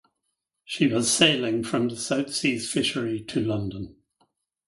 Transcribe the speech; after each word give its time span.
She 0.65 0.87
was 0.87 1.11
sailing 1.11 1.63
from 1.63 1.89
the 1.89 1.95
South 1.95 2.33
Seas 2.33 2.67
fishery 2.71 3.19
to 3.25 3.39
London. 3.39 3.97